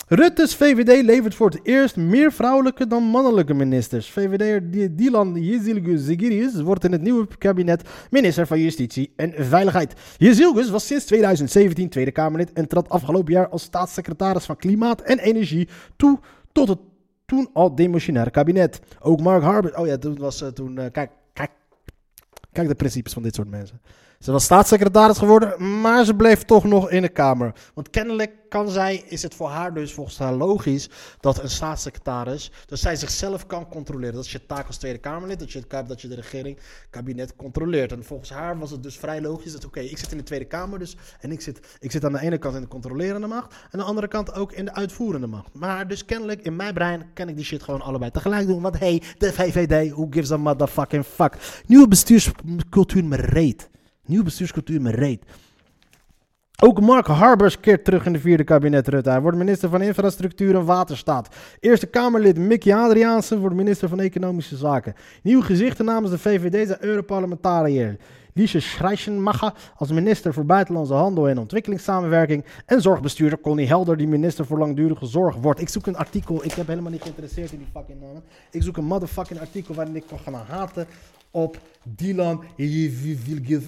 [0.09, 4.11] Rutte's VVD levert voor het eerst meer vrouwelijke dan mannelijke ministers.
[4.11, 9.95] VVD'er Dilan Yezilgezigiriz wordt in het nieuwe kabinet minister van Justitie en Veiligheid.
[10.19, 15.19] Yezilgus was sinds 2017 Tweede Kamerlid en trad afgelopen jaar als staatssecretaris van Klimaat en
[15.19, 16.19] Energie toe
[16.53, 16.79] tot het
[17.27, 18.81] toen al demotionaire kabinet.
[19.01, 19.79] Ook Mark Harber.
[19.79, 20.79] Oh ja, toen was ze toen.
[20.79, 21.51] eh, kijk, kijk,
[22.53, 23.81] kijk de principes van dit soort mensen.
[24.25, 27.53] Ze was staatssecretaris geworden, maar ze bleef toch nog in de Kamer.
[27.75, 30.89] Want kennelijk kan zij, is het voor haar dus volgens haar logisch
[31.21, 34.15] dat een staatssecretaris, dat zij zichzelf kan controleren.
[34.15, 36.59] Dat is je taak als Tweede Kamerlid, dat je, dat je de regering,
[36.91, 37.93] kabinet controleert.
[37.93, 40.45] En volgens haar was het dus vrij logisch dat, oké, ik zit in de Tweede
[40.45, 43.53] Kamer dus, en ik zit, ik zit aan de ene kant in de controlerende macht,
[43.53, 45.55] en aan de andere kant ook in de uitvoerende macht.
[45.55, 48.63] Maar dus kennelijk, in mijn brein, kan ik die shit gewoon allebei tegelijk doen.
[48.63, 51.63] Want hey, de VVD, who gives a motherfucking fuck.
[51.67, 53.73] Nieuwe bestuurscultuur me reet.
[54.07, 55.25] Nieuw bestuurscultuur met reed.
[56.66, 59.11] Ook Mark Harbers keert terug in de vierde kabinet Rutte.
[59.11, 61.29] Hij wordt minister van Infrastructuur en Waterstaat.
[61.61, 64.94] Eerste Kamerlid Mickey Adriaanse wordt minister van Economische Zaken.
[65.22, 67.96] Nieuwe gezichten namens de VVD zijn Europarlementariër.
[68.33, 72.44] Liesje Schrijschenmacher als minister voor Buitenlandse Handel en Ontwikkelingssamenwerking.
[72.66, 75.61] En zorgbestuurder Connie Helder, die minister voor Langdurige Zorg wordt.
[75.61, 78.22] Ik zoek een artikel, ik heb helemaal niet geïnteresseerd in die fucking namen.
[78.50, 80.87] Ik zoek een motherfucking artikel waarin ik kan gaan haten
[81.31, 82.44] op Dylan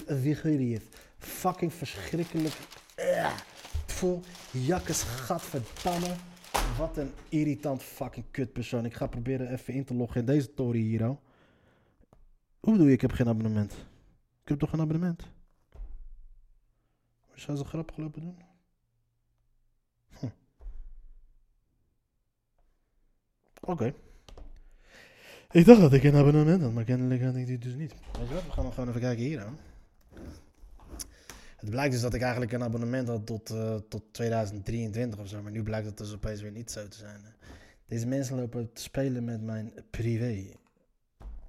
[0.07, 0.81] Vigilius.
[1.17, 2.53] Fucking verschrikkelijk.
[2.97, 3.37] Eh,
[3.85, 6.15] Vol jakkes, gadverdamme.
[6.77, 8.85] Wat een irritant fucking kutpersoon.
[8.85, 11.09] Ik ga proberen even in te loggen in deze tory hier.
[11.09, 11.17] oh.
[12.59, 13.71] Hoe bedoel je, ik heb geen abonnement?
[14.41, 15.23] Ik heb toch een abonnement?
[17.33, 18.37] Zou ze grappig lopen doen?
[20.19, 20.27] Hm.
[23.61, 23.93] Oké.
[25.51, 27.93] Ik dacht dat ik een abonnement had, maar kennelijk had ik die dus niet.
[28.19, 29.57] Weet je wat, we gaan nog gewoon even kijken hier aan.
[31.57, 35.41] Het blijkt dus dat ik eigenlijk een abonnement had tot, eh, tot 2023 of zo,
[35.41, 37.21] maar nu blijkt dat dus opeens weer niet zo te zijn.
[37.85, 40.45] Deze mensen lopen te spelen met mijn privé.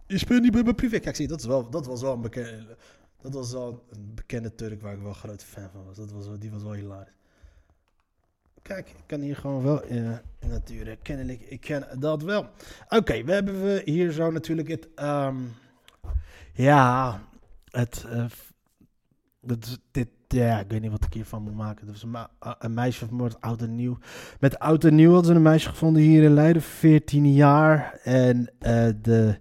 [0.07, 0.99] Je speelt niet met mijn privé.
[0.99, 2.77] Kijk, zie, dat, is wel, dat was wel een bekende,
[3.21, 5.97] dat was wel een bekende Turk waar ik wel grote fan van was.
[5.97, 7.13] Dat was wel, die was wel hilarisch.
[8.63, 11.03] Kijk, ik kan hier gewoon wel eh, natuurlijk.
[11.03, 12.49] Kennelijk, ik ken dat wel.
[12.89, 14.89] Oké, we hebben hier zo natuurlijk het.
[14.95, 15.37] ehm,
[16.53, 17.21] ja,
[17.71, 18.05] het.
[18.09, 18.25] eh,
[19.49, 20.09] dat dit.
[20.29, 21.87] Ja, ik weet niet wat ik hiervan moet maken.
[21.87, 22.27] Er was
[22.59, 23.99] een, meisje vermoord, oud en nieuw.
[24.41, 28.01] Met oud en nieuw hadden ze een meisje gevonden hier in Leiden, 14 jaar.
[28.03, 29.39] En eh, de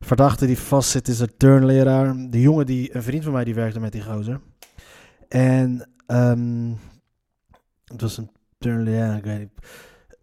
[0.00, 2.30] verdachte die vastzit is een turnleraar.
[2.30, 4.40] De jongen, die, een vriend van mij, die werkte met die gozer.
[5.28, 6.72] En ehm,
[7.84, 9.50] het was een turnleraar, ik weet niet.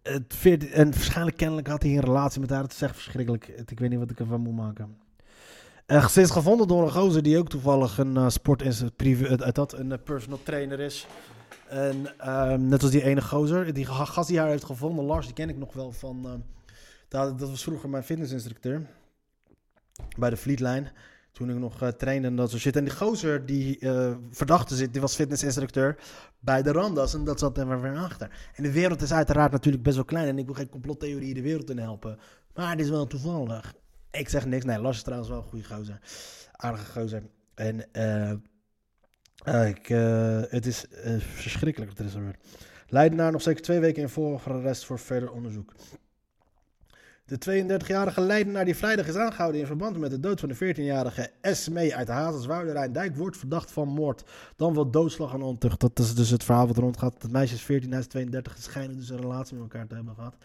[0.02, 2.62] Het 14 en waarschijnlijk kennelijk had hij een relatie met haar.
[2.62, 3.48] Het is echt verschrikkelijk.
[3.66, 4.96] Ik weet niet wat ik ervan moet maken.
[5.86, 9.72] Uh, is gevonden door een gozer die ook toevallig een uh, sport privé, uit dat
[9.72, 11.06] een eh, personal trainer is.
[11.68, 15.26] En ehm, net als die ene gozer, die ga- gast die haar heeft gevonden, Lars,
[15.26, 16.44] die ken ik nog wel van.
[17.08, 18.86] dat, dat was vroeger mijn fitnessinstructeur
[20.18, 20.90] bij de Vlietlijn.
[21.32, 22.76] Toen ik nog uh, trainde en dat soort shit.
[22.76, 23.78] En die gozer die
[24.30, 25.96] verdachte zit, die was fitnessinstructeur
[26.38, 27.14] bij de Randas.
[27.14, 28.30] En dat zat er weer achter.
[28.54, 30.28] En de wereld is uiteraard natuurlijk best wel klein.
[30.28, 32.18] En ik wil geen complottheorie de wereld in helpen.
[32.54, 33.74] Maar het is wel toevallig.
[34.18, 34.64] Ik zeg niks.
[34.64, 35.98] Nee, Lars is trouwens wel een goede gozer.
[36.52, 37.22] Aardige gozer.
[37.54, 39.86] En uh, ik,
[40.50, 40.84] het is
[41.18, 42.44] verschrikkelijk wat er is gebeurd.
[42.88, 45.72] Leidenaar nog zeker twee weken in voorarrest voor verder onderzoek.
[47.26, 51.30] De 32-jarige Leidenaar die vrijdag is aangehouden in verband met de dood van de 14-jarige
[51.40, 54.24] Esmee uit Hazelswoude Dijk wordt verdacht van moord.
[54.56, 55.80] Dan wel doodslag en ontucht.
[55.80, 57.22] Dat is dus het verhaal wat rondgaat.
[57.22, 58.56] Het meisje is 14, hij is 32.
[58.58, 60.36] schijnen dus een relatie met elkaar te hebben gehad.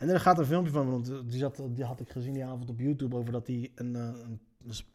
[0.00, 1.12] En er gaat een filmpje van rond.
[1.30, 4.02] Die, zat, die had ik gezien die avond op YouTube over dat hij een, eh,
[4.02, 4.40] een,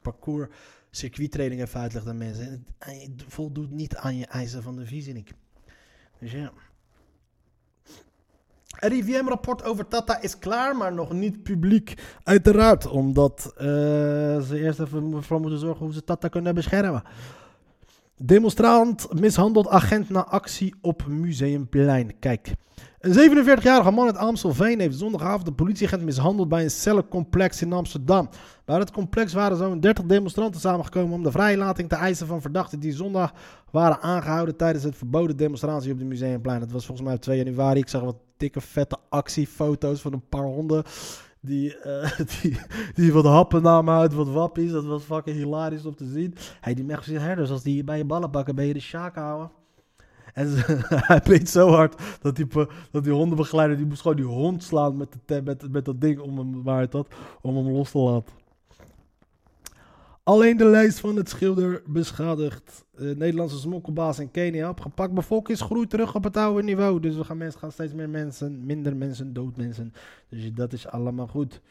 [0.01, 0.49] parcours
[0.89, 2.65] circuittraining even uitlegt aan mensen.
[2.77, 5.23] En het voldoet niet aan je eisen van de visie.
[6.19, 6.51] Dus ja.
[8.79, 12.03] RIVM-rapport over Tata is klaar, maar nog niet publiek.
[12.23, 13.61] Uiteraard, omdat uh,
[14.41, 17.03] ze eerst even voor moeten zorgen hoe ze Tata kunnen beschermen.
[18.23, 22.19] Demonstrant mishandelt agent na actie op Museumplein.
[22.19, 22.54] Kijk.
[22.99, 28.30] Een 47-jarige man uit Amstelveen heeft zondagavond een politieagent mishandeld bij een cellencomplex in Amsterdam.
[28.65, 32.80] Bij het complex waren zo'n 30 demonstranten samengekomen om de vrijlating te eisen van verdachten
[32.80, 33.34] die zondag
[33.71, 36.62] waren aangehouden tijdens het verboden demonstratie op de Museumplein.
[36.62, 37.80] Het was volgens mij op 2 januari.
[37.80, 40.84] Ik zag wat dikke vette actiefoto's van een paar honden
[41.45, 42.58] die, uh, die,
[42.93, 44.71] die wat happen namen uit wat wappies.
[44.71, 46.36] Dat was fucking hilarisch om te zien.
[46.62, 49.51] Hey, die Mexische herders, als die bij je ballen pakken, ben je de sjaak houden.
[50.34, 50.47] En
[51.10, 52.47] hij beet zo hard dat die,
[52.91, 56.19] dat die hondenbegeleider die moest gewoon die hond slaan met, de, met, met dat ding
[56.19, 57.08] om hem, waar het had,
[57.41, 58.34] om hem los te laten.
[60.25, 62.85] Alleen de lijst van het schilder beschadigd.
[62.95, 65.13] Uh, Nederlandse smokkelbaas in Kenia opgepakt.
[65.13, 66.99] Bevolkingsgroei terug op het oude niveau.
[66.99, 69.93] Dus we gaan, mensen, gaan steeds meer mensen, minder mensen, dood mensen.
[70.29, 71.61] Dus dat is allemaal goed.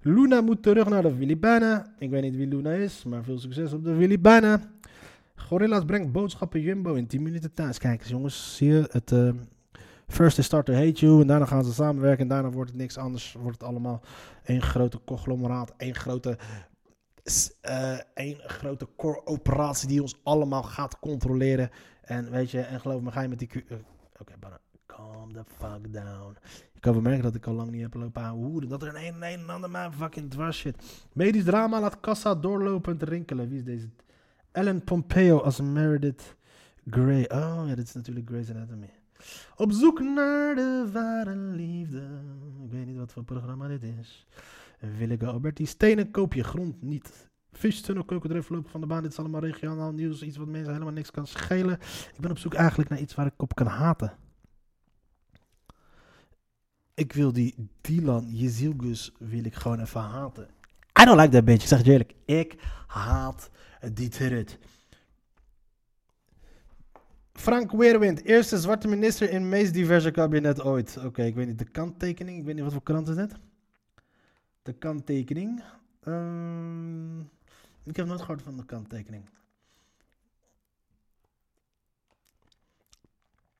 [0.00, 1.86] Luna moet terug naar de Filipijnen.
[1.98, 4.62] Ik weet niet wie Luna is, maar veel succes op de Filipijnen.
[5.34, 7.78] Gorilla's brengt boodschappen Jumbo in 10 minuten thuis.
[7.78, 9.10] Kijk eens jongens, zie je het...
[9.10, 9.30] Uh,
[10.08, 12.78] First they start to hate you en daarna gaan ze samenwerken en daarna wordt het
[12.78, 13.36] niks anders.
[13.42, 14.00] Wordt het allemaal
[14.44, 16.38] één grote conglomeraat, één grote
[17.62, 21.70] uh, een grote core-operatie die ons allemaal gaat controleren.
[22.02, 23.50] En weet je, en geloof me, ga je met die...
[23.54, 23.78] Uh,
[24.20, 26.36] Oké, okay, calm the fuck down.
[26.74, 28.68] Ik kan wel merken dat ik al lang niet heb lopen hoeren.
[28.68, 31.06] Dat er een een, en ander maar fucking dwars zit.
[31.12, 33.48] Medisch drama laat kassa doorlopend rinkelen.
[33.48, 33.88] Wie is deze?
[34.52, 36.36] Ellen Pompeo als Meredith
[36.90, 37.30] Grey.
[37.30, 38.90] Oh ja, dit is natuurlijk Grey's Anatomy.
[39.56, 42.02] Op zoek naar de ware liefde.
[42.64, 44.26] Ik weet niet wat voor programma dit is.
[44.78, 45.66] Willeke Alberti.
[45.66, 47.28] Stenen koop je grond niet.
[47.52, 49.02] Vistunnel, kookbedrijf lopen van de baan.
[49.02, 50.22] Dit is allemaal regionaal nieuws.
[50.22, 51.78] Iets wat mensen helemaal niks kan schelen.
[52.14, 54.12] Ik ben op zoek eigenlijk naar iets waar ik op kan haten.
[56.94, 60.48] Ik wil die Dylan Jezilgus wil ik gewoon even haten.
[61.00, 61.62] I don't like that bitch.
[61.62, 62.14] Ik zeg het eerlijk.
[62.24, 62.54] Ik
[62.86, 63.50] haat
[63.92, 64.58] die turret.
[67.32, 70.98] Frank Weerwind, eerste zwarte minister in meest diverse kabinet ooit.
[71.04, 72.38] Oké, ik weet niet de kanttekening.
[72.38, 73.36] Ik weet niet wat voor krant is dit
[74.66, 75.62] de kanttekening.
[76.04, 77.18] Uh,
[77.82, 79.24] ik heb nooit gehoord van de kanttekening.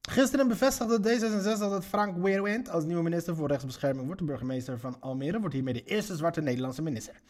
[0.08, 4.20] Gisteren bevestigde D66 dat Frank Weerwind als nieuwe minister voor rechtsbescherming wordt.
[4.20, 7.20] De burgemeester van Almere wordt hiermee de eerste zwarte Nederlandse minister.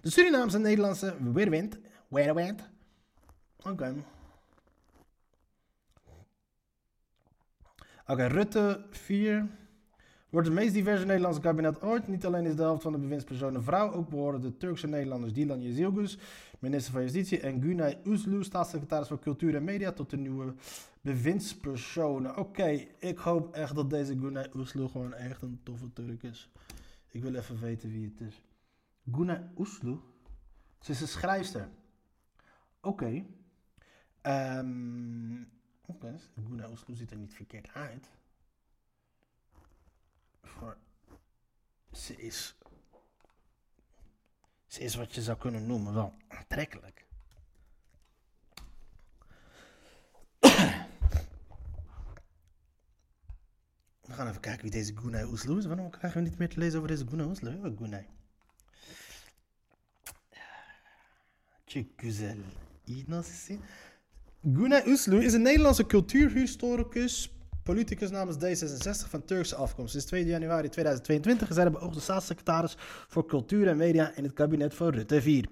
[0.00, 1.78] De Surinaamse Nederlandse Weerwind.
[2.08, 2.68] Weerwind.
[3.62, 3.94] Oké.
[8.06, 9.48] Oké, Rutte 4
[10.34, 12.08] wordt het meest diverse Nederlandse kabinet ooit.
[12.08, 15.62] Niet alleen is de helft van de bewindspersonen vrouw, ook behoren de Turkse Nederlanders Dilan
[15.62, 16.18] Yezilgus,
[16.58, 20.54] minister van Justitie, en Günay Uslu, staatssecretaris voor Cultuur en Media, tot de nieuwe
[21.00, 22.36] bewindspersonen.
[22.36, 26.50] Oké, ik hoop echt dat deze Günay Uslu gewoon echt een toffe Turk is.
[27.08, 28.42] Ik wil even weten wie het is.
[29.12, 29.98] Günay Uslu?
[30.80, 31.68] Ze is een schrijfster.
[32.80, 33.24] Oké.
[34.22, 34.58] Okay.
[34.58, 35.48] Um,
[35.86, 36.18] Oké,
[36.52, 36.72] okay.
[36.72, 38.10] Uslu ziet er niet verkeerd uit
[41.92, 42.56] Ze is.
[44.66, 47.06] Ze is wat je zou kunnen noemen wel aantrekkelijk.
[54.00, 55.66] We gaan even kijken wie deze Gunay Oesloe is.
[55.66, 57.74] Waarom krijgen we niet meer te lezen over deze Gunay Oesloe?
[57.78, 58.08] Gunay.
[61.64, 62.36] Tjekuzel.
[64.42, 67.32] Gunay Uslu is een Nederlandse cultuurhistoricus,
[67.64, 69.90] politicus namens D66 van Turkse afkomst.
[69.90, 72.76] Sinds 2 januari 2022 is hij de beoogde staatssecretaris
[73.08, 75.48] voor cultuur en media in het kabinet van Rutte 4.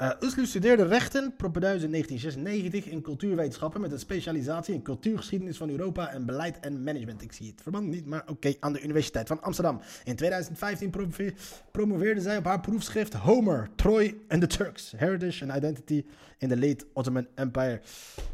[0.00, 5.70] Uh, Uslu studeerde rechten, propedeuse in 1996 in cultuurwetenschappen met een specialisatie in cultuurgeschiedenis van
[5.70, 7.22] Europa en beleid en management.
[7.22, 9.80] Ik zie het verband niet, maar oké, aan de Universiteit van Amsterdam.
[10.04, 10.92] In 2015
[11.70, 16.04] promoveerde zij op haar proefschrift Homer, Troy and the Turks, Heritage and Identity
[16.38, 17.80] in the Late Ottoman Empire.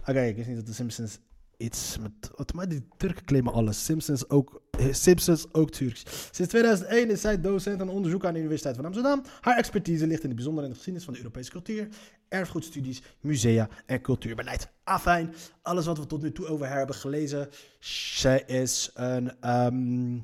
[0.01, 1.19] Oké, ik wist niet dat de Simpsons
[1.61, 2.53] iets met.
[2.55, 3.85] Maar die Turken claimen alles.
[3.85, 6.03] Simpsons ook, eh, Simpsons ook Turks.
[6.31, 9.23] Sinds 2001 is zij docent en onderzoek aan de Universiteit van Amsterdam.
[9.41, 11.89] Haar expertise ligt in het bijzonder in de geschiedenis van de Europese cultuur,
[12.29, 14.69] erfgoedstudies, musea en cultuurbeleid.
[14.85, 17.49] Afijn, alles wat we tot nu toe over haar hebben gelezen.
[17.81, 19.41] Zij is een.
[19.41, 20.19] Ehm,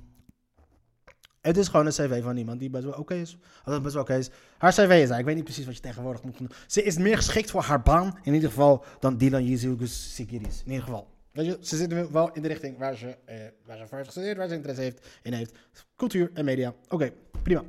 [1.40, 3.38] het is gewoon een cv van iemand die best wel oké is.
[3.64, 4.30] Het best wel oké is.
[4.58, 5.18] Haar cv is.
[5.18, 6.50] Ik weet niet precies wat je tegenwoordig moet doen.
[6.66, 10.62] Ze is meer geschikt voor haar baan, in ieder geval, dan Dylan Yezilgus Sikiris.
[10.64, 11.15] In ieder geval.
[11.36, 14.08] Weet je, ze zitten wel in de richting waar ze, eh, waar ze voor heeft
[14.08, 15.52] gestudeerd, waar ze interesse heeft, in heeft.
[15.96, 16.74] Cultuur en media.
[16.88, 17.62] Oké, prima.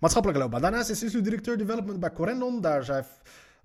[0.00, 0.60] Maatschappelijke loopbaan.
[0.60, 3.04] Daarnaast is ze directeur development bij Corendon, daar zij,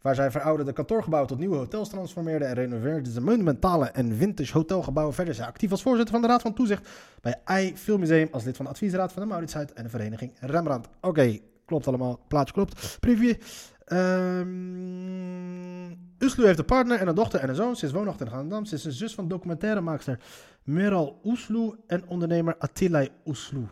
[0.02, 5.16] waar zij verouderde kantoorgebouwen tot nieuwe hotels transformeerde en renoveerde ze monumentale en vintage hotelgebouwen.
[5.16, 6.90] Verder is zij actief als voorzitter van de Raad van Toezicht
[7.22, 10.88] bij I Filmmuseum, als lid van de adviesraad van de Mauritshuis en de vereniging Rembrandt.
[11.02, 12.20] Oké, klopt allemaal.
[12.28, 12.98] Plaatje klopt.
[13.00, 13.34] Preview.
[13.92, 15.80] Um,
[16.18, 17.76] Uslu heeft een partner en een dochter en een zoon.
[17.76, 18.66] Ze is woonachtig in Amsterdam.
[18.66, 20.20] Ze is een zus van documentairemaakster
[20.64, 23.68] Meral Uslu en ondernemer Attila Uslu.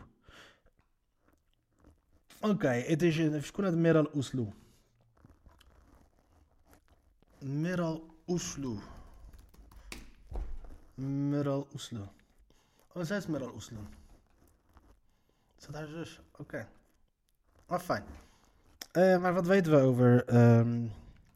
[2.42, 3.34] Oké, het is een...
[3.34, 4.48] Even Meral Uslu.
[7.40, 8.78] Meral Uslu.
[10.96, 12.02] Meral Uslu.
[12.94, 13.78] Oh, zij is Meral Uslu.
[15.58, 16.22] Is dat haar zus?
[16.32, 16.42] Oké.
[16.42, 16.68] Okay.
[17.66, 18.04] Ah, fijn.
[18.98, 20.36] Uh, maar wat weten we over...
[20.58, 20.92] Um,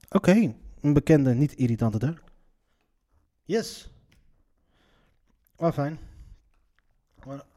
[0.09, 2.23] Oké, een bekende, niet irritante Turk.
[3.43, 3.91] Yes.
[5.55, 5.99] Oh, fijn.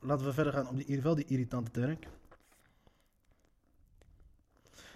[0.01, 2.09] Laten we verder gaan op die, wel die irritante Turk.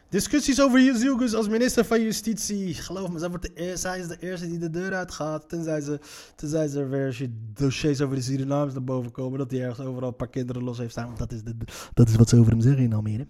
[0.08, 2.74] Discussies over Jezilgus als minister van Justitie.
[2.74, 5.48] Geloof me, zij, wordt de eerste, zij is de eerste die de deur uitgaat.
[5.48, 6.00] Tenzij ze,
[6.36, 9.38] tenzij ze er weer dossiers over de Surinamers naar boven komen.
[9.38, 11.06] Dat hij ergens overal een paar kinderen los heeft staan.
[11.06, 11.56] Want dat is, de,
[11.94, 13.26] dat is wat ze over hem zeggen in Almere.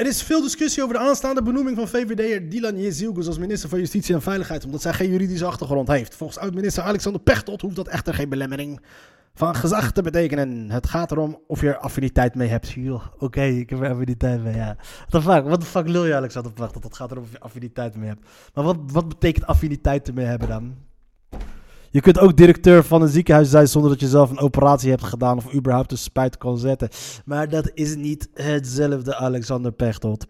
[0.00, 3.78] Er is veel discussie over de aanstaande benoeming van VVD'er Dylan Jezilgus als minister van
[3.78, 6.14] Justitie en Veiligheid, omdat zij geen juridische achtergrond heeft.
[6.14, 8.80] Volgens oud-minister Alexander Pechtold hoeft dat echter geen belemmering
[9.34, 10.70] van gezag te betekenen.
[10.70, 12.76] Het gaat erom of je er affiniteit mee hebt.
[13.18, 14.76] Oké, ik heb er affiniteit mee, ja.
[15.08, 16.84] What the fuck, what the fuck lul je Alexander Pechtold?
[16.84, 18.26] Het gaat erom of je affiniteit mee hebt.
[18.54, 20.74] Maar wat, wat betekent affiniteit ermee hebben dan?
[21.92, 25.04] Je kunt ook directeur van een ziekenhuis zijn zonder dat je zelf een operatie hebt
[25.04, 26.88] gedaan of überhaupt een spuit kan zetten.
[27.24, 30.26] Maar dat is niet hetzelfde, Alexander Pechtold.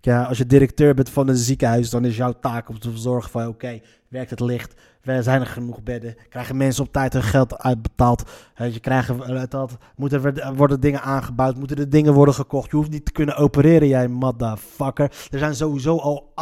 [0.00, 3.30] Ja, als je directeur bent van een ziekenhuis, dan is jouw taak om te zorgen
[3.30, 3.80] van oké,
[4.14, 4.74] werkt het licht?
[5.02, 6.16] Zijn er genoeg bedden?
[6.28, 8.22] Krijgen mensen op tijd hun geld uitbetaald?
[8.56, 11.56] Je krijgen, dat, moeten er worden dingen aangebouwd?
[11.56, 12.70] Moeten er dingen worden gekocht?
[12.70, 15.12] Je hoeft niet te kunnen opereren, jij motherfucker.
[15.30, 16.32] Er zijn sowieso al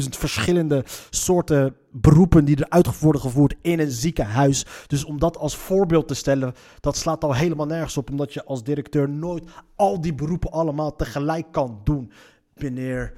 [0.00, 4.66] 800.000 verschillende soorten beroepen die er uit worden gevoerd in een ziekenhuis.
[4.86, 8.10] Dus om dat als voorbeeld te stellen, dat slaat al helemaal nergens op.
[8.10, 9.44] Omdat je als directeur nooit
[9.76, 12.12] al die beroepen allemaal tegelijk kan doen.
[12.54, 13.12] Meneer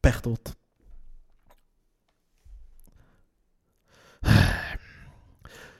[0.00, 0.62] Pechtold.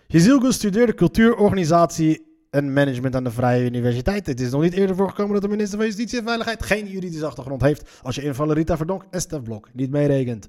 [0.06, 4.26] Jezilgo studeerde cultuurorganisatie en management aan de Vrije Universiteit.
[4.26, 7.26] Het is nog niet eerder voorgekomen dat de minister van Justitie en Veiligheid geen juridische
[7.26, 8.00] achtergrond heeft.
[8.02, 10.46] Als je in Valerita Verdonk en Stef Blok niet meerekent.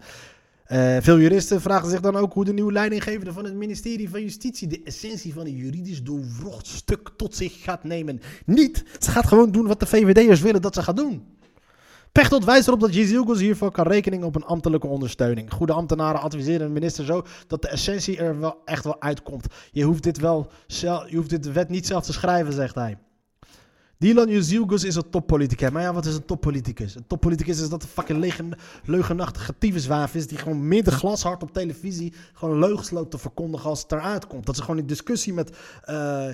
[0.67, 4.21] Uh, veel juristen vragen zich dan ook hoe de nieuwe leidinggevende van het ministerie van
[4.21, 8.21] Justitie de essentie van een juridisch doorwrocht stuk tot zich gaat nemen.
[8.45, 11.23] Niet, ze gaat gewoon doen wat de VVD'ers willen dat ze gaat doen.
[12.15, 15.53] Pechtold wijst erop dat Jezilgus hiervoor kan rekenen op een ambtelijke ondersteuning.
[15.53, 19.47] Goede ambtenaren adviseren de minister zo dat de essentie er wel echt wel uitkomt.
[19.71, 22.97] Je hoeft dit, wel, je hoeft dit wet niet zelf te schrijven, zegt hij.
[23.97, 25.69] Dylan Jezilgus is een toppoliticus.
[25.69, 26.95] Maar ja, wat is een toppoliticus?
[26.95, 30.27] Een toppoliticus is dat een fucking leugen, leugenachtige tyfuswaaf is...
[30.27, 34.45] die gewoon midden glashard op televisie gewoon leugens loopt te verkondigen als het eruit komt.
[34.45, 35.57] Dat is gewoon in discussie met...
[35.89, 36.27] Uh,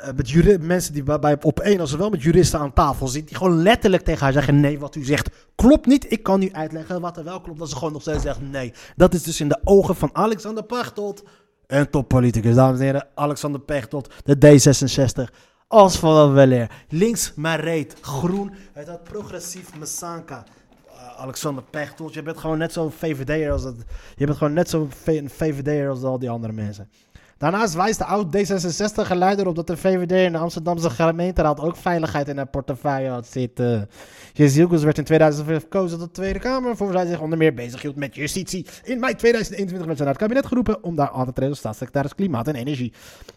[0.00, 3.36] uh, met mensen die bij, op één als wel met juristen aan tafel zitten, die
[3.36, 6.12] gewoon letterlijk tegen haar zeggen: Nee, wat u zegt klopt niet.
[6.12, 7.58] Ik kan u uitleggen wat er wel klopt.
[7.58, 8.72] Dat ze gewoon nog steeds zeggen: Nee.
[8.96, 11.22] Dat is dus in de ogen van Alexander Pechtold
[11.66, 12.54] een toppoliticus.
[12.54, 15.34] Dames en heren, Alexander Pechtold, de D66.
[15.66, 16.66] Als van wel.
[16.88, 18.52] Links maar reed, groen.
[18.72, 20.44] Het had progressief Messanka.
[20.86, 23.74] Uh, Alexander Pechtold, je bent gewoon net zo'n VVD'er als dat.
[24.16, 24.90] Je bent gewoon net zo'n
[25.26, 26.88] VVD'er als al die andere mensen.
[27.38, 32.28] Daarnaast wijst de oud D66-geleider op dat de VVD in de Amsterdamse gemeenteraad ook veiligheid
[32.28, 33.88] in haar portefeuille had zitten.
[34.32, 37.96] Jezielkus werd in 2005 gekozen tot de Tweede Kamer, voor zij zich onder meer bezighield
[37.96, 38.66] met justitie.
[38.84, 41.58] In mei 2021 werd ze naar het kabinet geroepen om daar aan te treden als
[41.58, 42.92] staatssecretaris Klimaat en Energie.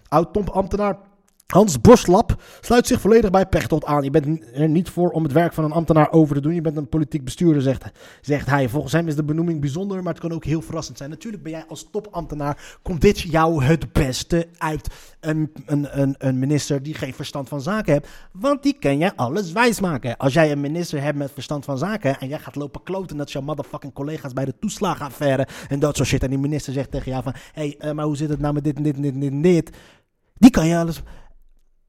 [0.08, 0.98] Oud-topambtenaar
[1.48, 4.04] Hans Boslap sluit zich volledig bij Pechtold aan.
[4.04, 6.54] Je bent er niet voor om het werk van een ambtenaar over te doen.
[6.54, 7.86] Je bent een politiek bestuurder, zegt,
[8.22, 8.70] zegt hij.
[8.70, 11.10] Volgens hem is de benoeming bijzonder, maar het kan ook heel verrassend zijn.
[11.10, 14.88] Natuurlijk ben jij als topambtenaar, komt dit jou het beste uit
[15.20, 18.08] een, een, een, een minister die geen verstand van zaken heeft.
[18.32, 20.18] Want die kan je alles wijsmaken.
[20.18, 23.32] Als jij een minister hebt met verstand van zaken en jij gaat lopen kloten dat
[23.32, 26.24] jouw motherfucking collega's bij de toeslagenaffaire en dat soort shit.
[26.24, 28.54] En die minister zegt tegen jou van, hé, hey, uh, maar hoe zit het nou
[28.54, 29.78] met dit en dit en dit en dit, dit?
[30.40, 31.02] Die kan je alles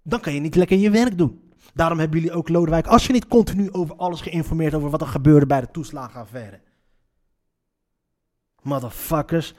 [0.09, 1.41] dan kan je niet lekker je werk doen.
[1.75, 5.07] Daarom hebben jullie ook Lodewijk als je niet continu over alles geïnformeerd over wat er
[5.07, 6.61] gebeurde bij de toeslagenaffaire.
[8.63, 9.55] Motherfuckers.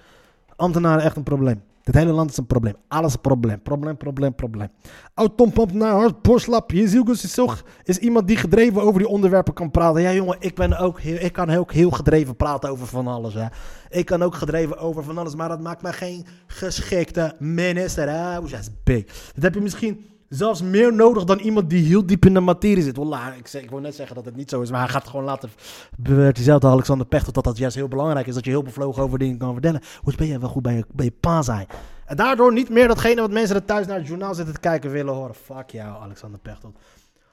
[0.55, 1.63] Ambtenaren echt een probleem.
[1.83, 2.75] Dit hele land is een probleem.
[2.87, 3.61] Alles een probleem.
[3.61, 4.69] Probleem, probleem, probleem.
[5.13, 6.71] Oud naar hart, borslap.
[6.71, 7.39] Jezielgus is,
[7.83, 10.01] is iemand die gedreven over die onderwerpen kan praten.
[10.01, 13.33] Ja jongen, ik, ben ook ik kan ook heel gedreven praten over van alles.
[13.33, 13.45] Hè.
[13.89, 15.35] Ik kan ook gedreven over van alles.
[15.35, 18.09] Maar dat maakt mij geen geschikte minister.
[18.09, 18.39] Hè.
[18.41, 22.83] Dat heb je misschien zelfs meer nodig dan iemand die heel diep in de materie
[22.83, 22.97] zit.
[22.97, 25.25] Wallah, ik, ik wil net zeggen dat het niet zo is, maar hij gaat gewoon
[25.25, 25.49] laten
[25.97, 29.19] bewerkt diezelfde Alexander Pechtold dat dat juist heel belangrijk is, dat je heel bevlogen over
[29.19, 29.81] dingen kan vertellen.
[30.01, 31.67] Hoe ben je wel goed bij je, bij pa zijn?
[32.05, 34.91] En daardoor niet meer datgene wat mensen er thuis naar het journaal zitten te kijken
[34.91, 35.35] willen horen.
[35.35, 36.77] Fuck jou, Alexander Pechtold.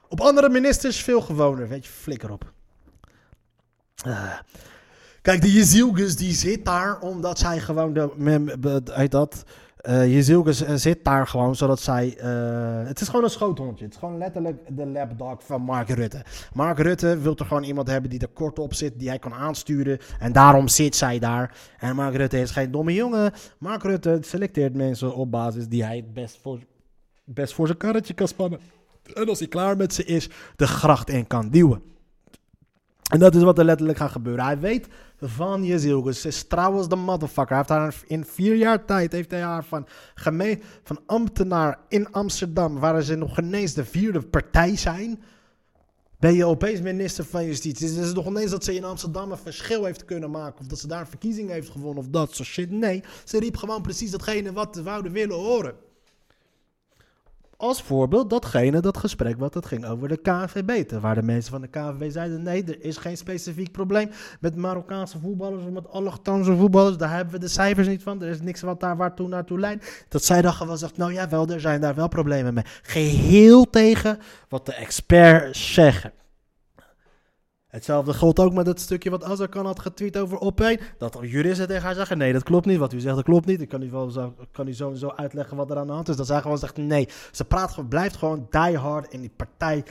[0.07, 2.51] Op andere ministers veel gewoner, weet je, flikker op.
[4.07, 4.33] Uh.
[5.21, 9.43] Kijk, de Jezielgus die zit daar omdat zij gewoon de, heet dat,
[9.81, 12.17] uh, Jezielke zit daar gewoon zodat zij.
[12.23, 13.85] Uh, het is gewoon een schoothondje.
[13.85, 16.23] Het is gewoon letterlijk de lapdog van Mark Rutte.
[16.53, 19.33] Mark Rutte wil er gewoon iemand hebben die er kort op zit, die hij kan
[19.33, 19.99] aansturen.
[20.19, 21.57] En daarom zit zij daar.
[21.79, 23.31] En Mark Rutte is geen domme jongen.
[23.59, 26.59] Mark Rutte selecteert mensen op basis die hij het best voor,
[27.23, 28.59] best voor zijn karretje kan spannen.
[29.13, 31.81] En als hij klaar met ze is, de gracht in kan duwen.
[33.07, 34.45] En dat is wat er letterlijk gaat gebeuren.
[34.45, 34.87] Hij weet
[35.21, 36.21] van Jezielgus.
[36.21, 37.55] Ze is trouwens de motherfucker.
[37.55, 42.11] Hij heeft haar in vier jaar tijd heeft hij haar van, gemeen, van ambtenaar in
[42.11, 45.21] Amsterdam, waar ze nog ineens de vierde partij zijn.
[46.19, 47.87] Ben je opeens minister van Justitie?
[47.87, 50.59] Het is nog ineens dat ze in Amsterdam een verschil heeft kunnen maken.
[50.59, 52.71] Of dat ze daar een verkiezing heeft gewonnen of dat soort shit.
[52.71, 55.73] Nee, ze riep gewoon precies datgene wat ze wouden willen horen.
[57.57, 60.91] Als voorbeeld datgene, dat gesprek wat het ging over de KNVB.
[61.01, 65.19] Waar de mensen van de KNVB zeiden, nee, er is geen specifiek probleem met Marokkaanse
[65.19, 66.97] voetballers of met allochtonse voetballers.
[66.97, 68.21] Daar hebben we de cijfers niet van.
[68.21, 70.05] Er is niks wat daar waartoe naartoe leidt.
[70.09, 72.63] Dat zij dachten wel zegt, nou ja, wel, er zijn daar wel problemen mee.
[72.81, 76.11] Geheel tegen wat de experts zeggen.
[77.67, 80.79] Hetzelfde geldt ook met het stukje wat Azarkan had getweet over Opeen.
[80.97, 82.77] Dat juristen tegen haar zeggen, nee, dat klopt niet.
[82.77, 83.61] Wat u zegt, dat klopt niet.
[83.61, 86.15] Ik kan u, wel zo, kan u sowieso uitleggen wat er aan de hand is.
[86.15, 87.07] Dat zij gewoon zegt, nee.
[87.31, 89.83] Ze praat, blijft gewoon die hard in die partij,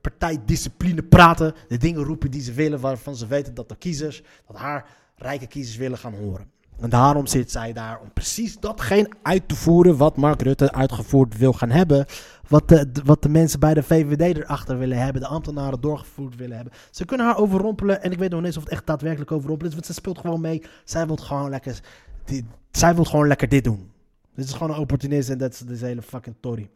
[0.00, 1.54] partijdiscipline praten.
[1.68, 5.46] De dingen roepen die ze willen, waarvan ze weten dat de kiezers, dat haar rijke
[5.46, 6.50] kiezers willen gaan horen.
[6.80, 11.38] En daarom zit zij daar om precies datgene uit te voeren wat Mark Rutte uitgevoerd
[11.38, 12.06] wil gaan hebben.
[12.48, 16.56] Wat de, wat de mensen bij de VVD erachter willen hebben, de ambtenaren doorgevoerd willen
[16.56, 16.74] hebben.
[16.90, 19.74] Ze kunnen haar overrompelen en ik weet nog niet of het echt daadwerkelijk overrompelen is,
[19.78, 20.62] want ze speelt gewoon mee.
[20.84, 21.80] Zij wil gewoon lekker,
[22.24, 23.90] die, zij wil gewoon lekker dit doen.
[24.34, 26.70] Dit is gewoon een opportunist en dat is deze hele fucking Tory.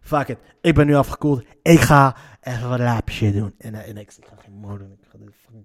[0.00, 0.38] Fuck it.
[0.60, 1.44] Ik ben nu afgekoeld.
[1.62, 3.54] Ik ga even wat laapje doen.
[3.58, 4.96] En, en ik, ga geen doen.
[5.00, 5.64] Ik ga dit fucking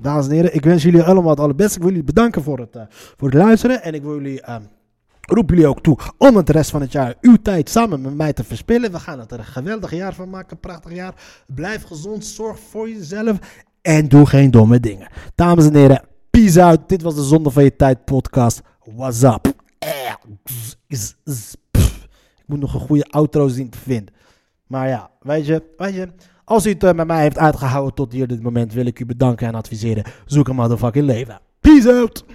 [0.00, 1.74] Dames en heren, ik wens jullie allemaal het allerbeste.
[1.74, 3.82] Ik wil jullie bedanken voor het, uh, voor het luisteren.
[3.82, 4.68] En ik wil jullie, um,
[5.20, 8.32] roep jullie ook toe om het rest van het jaar uw tijd samen met mij
[8.32, 8.92] te verspillen.
[8.92, 11.14] We gaan er een geweldig jaar van maken, prachtig jaar.
[11.46, 13.38] Blijf gezond, zorg voor jezelf
[13.82, 15.08] en doe geen domme dingen.
[15.34, 16.88] Dames en heren, peace out.
[16.88, 18.60] Dit was de Zonde van je Tijd podcast.
[18.84, 19.52] What's up?
[22.44, 24.14] Ik moet nog een goede outro zien te vinden.
[24.66, 26.08] Maar ja, weet je, weet je...
[26.44, 29.06] Als u het uh, met mij heeft uitgehouden tot hier dit moment, wil ik u
[29.06, 30.04] bedanken en adviseren.
[30.26, 31.40] Zoek een motherfucking leven.
[31.60, 32.24] Peace out!